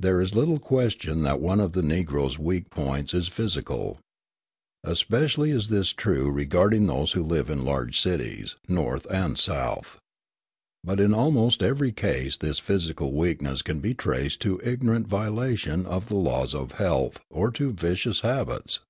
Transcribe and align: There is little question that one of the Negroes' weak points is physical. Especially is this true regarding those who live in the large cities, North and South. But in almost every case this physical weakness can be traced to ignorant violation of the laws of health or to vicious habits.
There 0.00 0.20
is 0.20 0.34
little 0.34 0.58
question 0.58 1.22
that 1.22 1.40
one 1.40 1.60
of 1.60 1.70
the 1.72 1.80
Negroes' 1.84 2.40
weak 2.40 2.70
points 2.70 3.14
is 3.14 3.28
physical. 3.28 4.00
Especially 4.82 5.52
is 5.52 5.68
this 5.68 5.90
true 5.92 6.28
regarding 6.28 6.88
those 6.88 7.12
who 7.12 7.22
live 7.22 7.48
in 7.48 7.58
the 7.58 7.64
large 7.64 8.00
cities, 8.00 8.56
North 8.66 9.06
and 9.08 9.38
South. 9.38 9.96
But 10.82 10.98
in 10.98 11.14
almost 11.14 11.62
every 11.62 11.92
case 11.92 12.36
this 12.36 12.58
physical 12.58 13.12
weakness 13.12 13.62
can 13.62 13.78
be 13.78 13.94
traced 13.94 14.40
to 14.40 14.60
ignorant 14.64 15.06
violation 15.06 15.86
of 15.86 16.08
the 16.08 16.16
laws 16.16 16.52
of 16.52 16.72
health 16.72 17.20
or 17.30 17.52
to 17.52 17.70
vicious 17.70 18.22
habits. 18.22 18.80